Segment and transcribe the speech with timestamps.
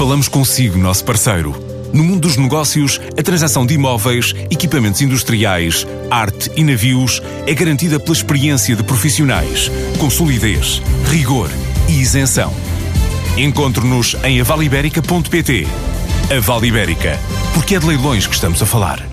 [0.00, 1.54] Falamos consigo, nosso parceiro.
[1.92, 8.00] No mundo dos negócios, a transação de imóveis, equipamentos industriais, arte e navios é garantida
[8.00, 11.50] pela experiência de profissionais, com solidez, rigor
[11.86, 12.50] e isenção.
[13.36, 15.66] Encontre-nos em avaliberica.pt.
[16.34, 17.18] A Vale Ibérica,
[17.52, 19.06] porque é de leilões que estamos a falar.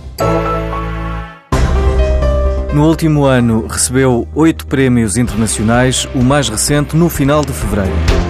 [2.73, 8.26] No último ano, recebeu oito prémios internacionais, o mais recente no final de fevereiro.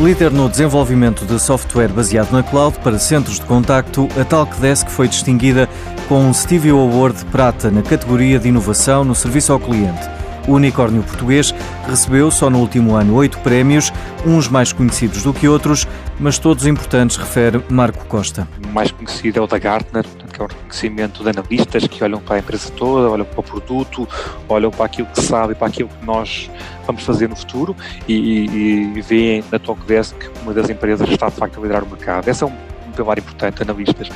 [0.00, 5.06] Líder no desenvolvimento de software baseado na cloud para centros de contacto, a Talkdesk foi
[5.06, 5.68] distinguida
[6.08, 10.00] com um Stevie Award Prata na categoria de inovação no serviço ao cliente.
[10.48, 11.54] O unicórnio português
[11.86, 13.92] recebeu só no último ano oito prémios,
[14.24, 15.86] uns mais conhecidos do que outros,
[16.18, 18.48] mas todos importantes, refere Marco Costa.
[18.64, 20.06] O mais conhecido é o da Gartner,
[20.40, 23.42] que é o reconhecimento de analistas que olham para a empresa toda, olham para o
[23.42, 24.08] produto,
[24.48, 26.50] olham para aquilo que sabe para aquilo que nós
[26.86, 27.76] vamos fazer no futuro
[28.08, 31.84] e, e, e veem na Talkdesk que uma das empresas está de facto a liderar
[31.84, 32.28] o mercado.
[32.28, 32.52] Esse é um,
[32.88, 34.08] um pilar importante, analistas.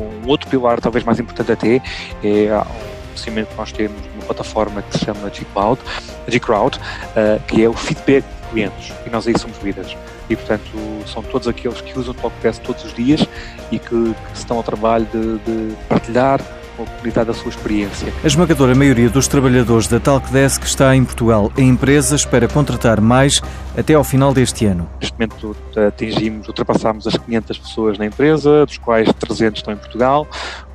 [0.00, 1.82] Um outro pilar, talvez mais importante até,
[2.22, 5.80] é um conhecimento que nós temos numa plataforma que se chama G-Cloud,
[6.28, 9.96] G-Crowd, uh, que é o feedback de clientes, e nós aí somos líderes.
[10.28, 10.70] E, portanto,
[11.06, 13.26] são todos aqueles que usam o Talkdesk todos os dias
[13.70, 16.40] e que, que estão ao trabalho de, de partilhar
[16.76, 18.12] com a comunidade da sua experiência.
[18.22, 21.52] A esmagadora maioria dos trabalhadores da Talkdesk está em Portugal.
[21.56, 23.40] A empresa espera contratar mais
[23.76, 24.88] até ao final deste ano.
[25.00, 25.56] Neste momento
[25.86, 30.26] atingimos, ultrapassámos as 500 pessoas na empresa, dos quais 300 estão em Portugal.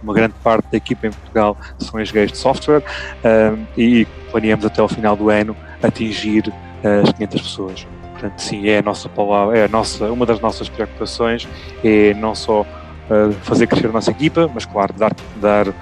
[0.02, 2.84] Uma grande parte da equipa em Portugal são engenheiros de software
[3.24, 6.52] um, e planeamos até ao final do ano atingir
[7.04, 7.88] as 500 pessoas.
[8.20, 11.48] Portanto, sim, é a nossa palavra, é a nossa, uma das nossas preocupações
[11.84, 15.74] é não só uh, fazer crescer a nossa equipa, mas claro, dar, dar uh,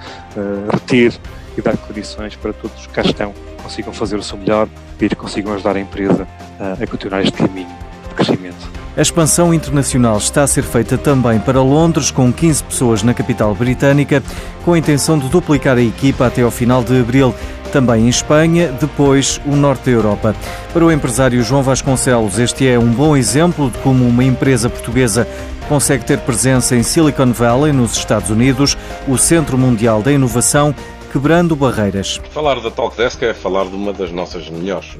[0.70, 1.14] reter
[1.56, 3.32] e dar condições para todos os que cá estão
[3.66, 4.68] consigam fazer o seu melhor
[5.00, 6.22] e consigam ajudar a empresa
[6.60, 7.68] uh, a continuar este caminho
[8.08, 8.70] de crescimento.
[8.96, 13.54] A expansão internacional está a ser feita também para Londres, com 15 pessoas na capital
[13.54, 14.22] britânica,
[14.64, 17.34] com a intenção de duplicar a equipa até ao final de abril.
[17.76, 20.34] Também em Espanha, depois o norte da Europa.
[20.72, 25.28] Para o empresário João Vasconcelos, este é um bom exemplo de como uma empresa portuguesa
[25.68, 30.74] consegue ter presença em Silicon Valley, nos Estados Unidos, o centro mundial da inovação,
[31.12, 32.18] quebrando barreiras.
[32.30, 34.96] Falar da Talkdesk é falar de uma das nossas melhores.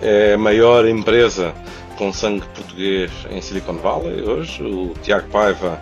[0.00, 1.52] É a maior empresa
[1.98, 4.62] com sangue português em Silicon Valley hoje.
[4.62, 5.78] O Tiago Paiva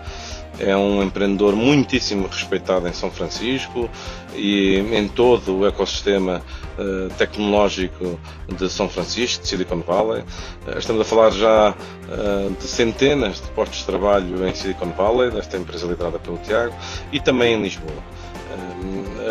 [0.59, 3.91] é um empreendedor muitíssimo respeitado em São Francisco
[4.35, 6.43] e em todo o ecossistema
[6.79, 8.19] uh, tecnológico
[8.49, 10.23] de São Francisco, de Silicon Valley.
[10.67, 15.31] Uh, estamos a falar já uh, de centenas de postos de trabalho em Silicon Valley,
[15.31, 16.75] desta empresa liderada pelo Tiago,
[17.13, 18.03] e também em Lisboa.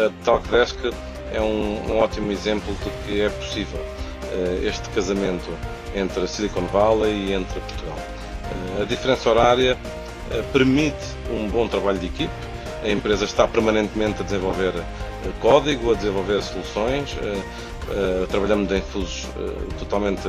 [0.06, 0.78] a Talkdesk
[1.34, 3.84] é um, um, ótimo exemplo de que é possível
[4.63, 5.50] este casamento
[5.96, 7.97] entre Silicon Valley e entre Portugal.
[8.81, 9.94] a diferença horária eh,
[10.52, 12.34] permite um bom trabalho de equipe.
[12.84, 14.84] A empresa está permanentemente a desenvolver eh,
[15.41, 19.28] código, a desenvolver soluções, eh, trabalhamos em fusos
[19.78, 20.24] totalmente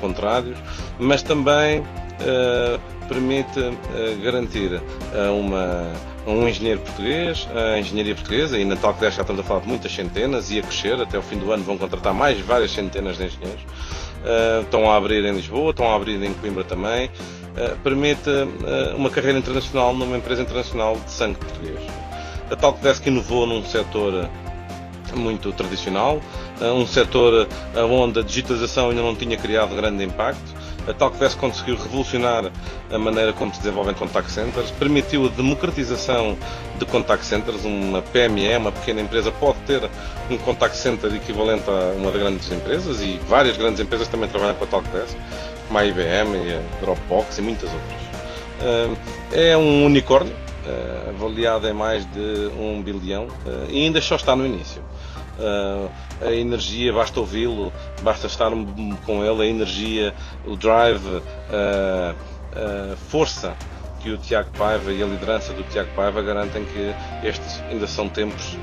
[0.00, 0.58] contrários,
[0.98, 1.84] mas também
[3.08, 3.60] permite
[4.24, 4.82] garantir
[5.14, 5.92] a, uma,
[6.26, 9.68] a um engenheiro português, a engenharia portuguesa, e na Talkdesk já estamos a falar de
[9.68, 13.18] muitas centenas, e a crescer, até o fim do ano vão contratar mais várias centenas
[13.18, 13.62] de engenheiros.
[14.62, 17.08] estão a abrir em Lisboa, estão a abrir em Coimbra também,
[17.56, 21.80] eh, permite uh, uma carreira internacional numa empresa internacional de sangue português.
[22.50, 24.28] A Talkdesk inovou num setor
[25.14, 26.20] muito tradicional,
[26.60, 27.48] um setor
[27.90, 30.54] onde a digitalização ainda não tinha criado grande impacto.
[30.86, 32.52] A Talkdesk conseguiu revolucionar
[32.92, 36.36] a maneira como se desenvolvem contact centers, permitiu a democratização
[36.78, 37.64] de contact centers.
[37.64, 39.88] Uma PME, uma pequena empresa, pode ter
[40.30, 44.54] um contact center equivalente a uma das grandes empresas e várias grandes empresas também trabalham
[44.54, 45.16] com a Talkdesk
[45.66, 48.06] como a IBM a Dropbox e muitas outras.
[49.32, 50.34] É um unicórnio,
[50.66, 54.82] ah, avaliado em mais de um bilhão, ah, e ainda só está no início.
[55.38, 55.88] Ah,
[56.22, 57.72] a energia, basta ouvi-lo,
[58.02, 58.50] basta estar
[59.04, 60.14] com ele, a energia,
[60.46, 63.54] o drive, a força
[64.00, 66.94] que o Tiago Paiva e a liderança do Tiago Paiva garantem que
[67.26, 68.56] estes ainda são tempos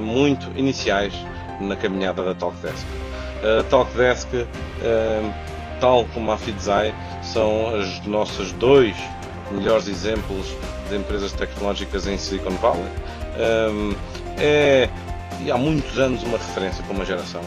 [0.00, 1.12] muito iniciais
[1.60, 2.86] na caminhada da Talkdesk.
[3.42, 4.28] A Talkdesk
[5.80, 8.96] tal como a Fidzai, são os nossos dois
[9.50, 10.46] melhores exemplos
[10.88, 12.84] de empresas tecnológicas em Silicon Valley.
[13.70, 13.94] Um,
[14.38, 14.88] é
[15.50, 17.40] há muitos anos uma referência para uma geração.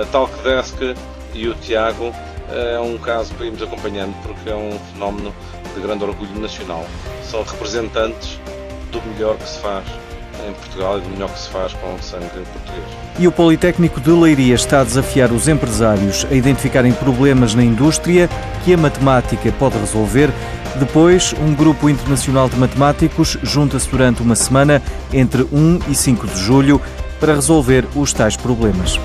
[0.00, 0.96] A Talkdesk
[1.34, 2.12] e o Tiago
[2.50, 5.34] é um caso que irmos acompanhando porque é um fenómeno
[5.74, 6.84] de grande orgulho nacional.
[7.22, 8.40] São representantes
[8.90, 9.84] do melhor que se faz
[10.46, 12.84] em Portugal e do melhor que se faz com o sangue português.
[13.18, 18.28] E o Politécnico de Leiria está a desafiar os empresários a identificarem problemas na indústria
[18.64, 20.30] que a matemática pode resolver.
[20.78, 24.82] Depois, um grupo internacional de matemáticos junta-se durante uma semana
[25.12, 26.80] entre 1 e 5 de julho
[27.18, 28.98] para resolver os tais problemas.